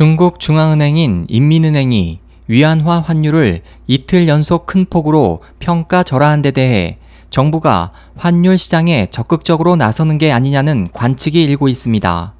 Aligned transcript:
중국 0.00 0.40
중앙은행인 0.40 1.26
인민은행이 1.28 2.20
위안화 2.48 3.00
환율을 3.00 3.60
이틀 3.86 4.28
연속 4.28 4.64
큰 4.64 4.86
폭으로 4.88 5.42
평가 5.58 6.02
절하한 6.02 6.40
데 6.40 6.52
대해 6.52 6.96
정부가 7.28 7.92
환율 8.16 8.56
시장에 8.56 9.08
적극적으로 9.10 9.76
나서는 9.76 10.16
게 10.16 10.32
아니냐는 10.32 10.88
관측이 10.94 11.42
일고 11.42 11.68
있습니다. 11.68 12.32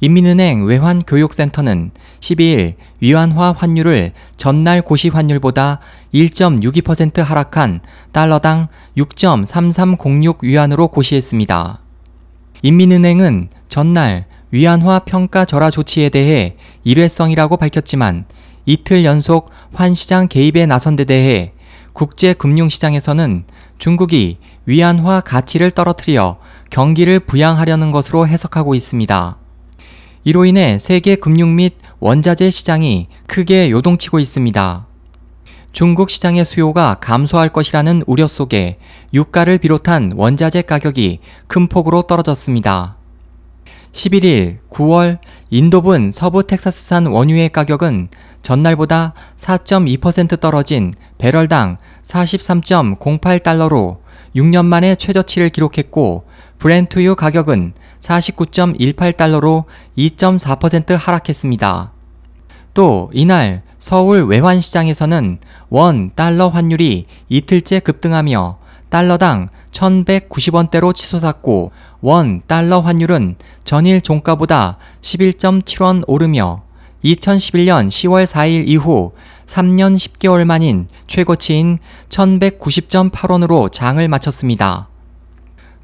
인민은행 0.00 0.64
외환교육센터는 0.64 1.90
12일 2.20 2.74
위안화 3.00 3.50
환율을 3.50 4.12
전날 4.36 4.80
고시 4.80 5.08
환율보다 5.08 5.80
1.62% 6.14 7.20
하락한 7.20 7.80
달러당 8.12 8.68
6.3306 8.96 10.44
위안으로 10.44 10.86
고시했습니다. 10.86 11.80
인민은행은 12.62 13.48
전날 13.68 14.29
위안화 14.52 15.00
평가 15.00 15.44
절하 15.44 15.70
조치에 15.70 16.08
대해 16.08 16.56
일회성이라고 16.84 17.56
밝혔지만 17.56 18.24
이틀 18.66 19.04
연속 19.04 19.50
환시장 19.72 20.28
개입에 20.28 20.66
나선 20.66 20.96
데 20.96 21.04
대해 21.04 21.52
국제금융시장에서는 21.92 23.44
중국이 23.78 24.38
위안화 24.66 25.20
가치를 25.20 25.70
떨어뜨려 25.70 26.38
경기를 26.70 27.20
부양하려는 27.20 27.90
것으로 27.90 28.26
해석하고 28.26 28.74
있습니다. 28.74 29.36
이로 30.24 30.44
인해 30.44 30.78
세계 30.78 31.16
금융 31.16 31.56
및 31.56 31.74
원자재 31.98 32.50
시장이 32.50 33.08
크게 33.26 33.70
요동치고 33.70 34.18
있습니다. 34.18 34.86
중국 35.72 36.10
시장의 36.10 36.44
수요가 36.44 36.96
감소할 37.00 37.48
것이라는 37.48 38.02
우려 38.06 38.26
속에 38.26 38.78
유가를 39.14 39.58
비롯한 39.58 40.12
원자재 40.16 40.62
가격이 40.62 41.20
큰 41.46 41.68
폭으로 41.68 42.02
떨어졌습니다. 42.02 42.99
11일 43.92 44.58
9월 44.70 45.18
인도분 45.50 46.12
서부 46.12 46.46
텍사스산 46.46 47.06
원유의 47.06 47.50
가격은 47.50 48.08
전날보다 48.42 49.14
4.2% 49.36 50.40
떨어진 50.40 50.94
배럴당 51.18 51.78
43.08달러로 52.04 53.98
6년 54.36 54.64
만에 54.64 54.94
최저치를 54.94 55.48
기록했고 55.48 56.24
브렌트유 56.58 57.16
가격은 57.16 57.72
49.18달러로 58.00 59.64
2.4% 59.98 60.96
하락했습니다. 60.96 61.92
또 62.74 63.10
이날 63.12 63.62
서울 63.78 64.24
외환시장에서는 64.24 65.38
원 65.70 66.10
달러 66.14 66.48
환율이 66.48 67.06
이틀째 67.28 67.80
급등하며 67.80 68.58
달러당 68.90 69.48
1190원대로 69.70 70.94
치솟았고 70.94 71.72
원 72.00 72.40
달러 72.46 72.80
환율은 72.80 73.36
전일 73.64 74.00
종가보다 74.00 74.78
11.7원 75.02 76.04
오르며 76.06 76.62
2011년 77.04 77.88
10월 77.88 78.26
4일 78.26 78.64
이후 78.66 79.12
3년 79.46 79.96
10개월 79.96 80.44
만인 80.44 80.88
최고치인 81.06 81.78
1190.8원으로 82.08 83.72
장을 83.72 84.06
마쳤습니다. 84.06 84.88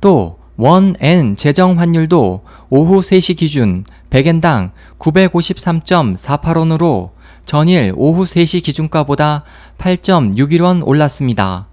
또 0.00 0.38
원엔 0.56 1.36
재정 1.36 1.78
환율도 1.80 2.44
오후 2.70 3.00
3시 3.00 3.36
기준 3.36 3.84
100엔당 4.10 4.70
953.48원으로 4.98 7.10
전일 7.44 7.92
오후 7.96 8.24
3시 8.24 8.62
기준가보다 8.62 9.42
8.61원 9.78 10.86
올랐습니다. 10.86 11.66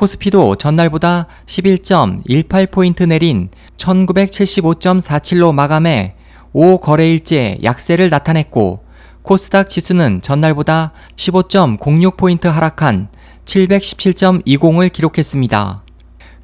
코스피도 0.00 0.56
전날보다 0.56 1.26
11.18포인트 1.44 3.06
내린 3.06 3.50
1975.47로 3.76 5.52
마감해 5.52 6.14
5거래일째 6.54 7.62
약세를 7.62 8.08
나타냈고 8.08 8.82
코스닥 9.20 9.68
지수는 9.68 10.22
전날보다 10.22 10.92
15.06포인트 11.16 12.48
하락한 12.48 13.08
717.20을 13.44 14.90
기록했습니다. 14.90 15.82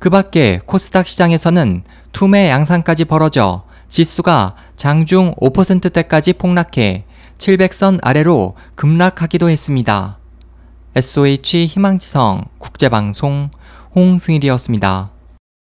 그 0.00 0.10
밖에 0.10 0.60
코스닥 0.66 1.08
시장에서는 1.08 1.82
투매 2.12 2.50
양상까지 2.50 3.06
벌어져 3.06 3.64
지수가 3.88 4.54
장중 4.76 5.34
5%대까지 5.36 6.34
폭락해 6.34 7.04
700선 7.38 8.00
아래로 8.02 8.54
급락하기도 8.74 9.48
했습니다. 9.48 10.18
SOH 10.94 11.66
희망지성 11.66 12.44
국제방송 12.76 13.48
홍승일이었습니다. 13.94 15.15